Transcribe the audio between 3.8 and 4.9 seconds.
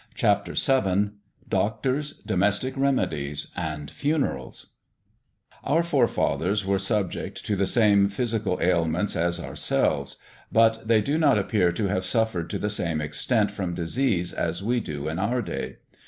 FUNERALS*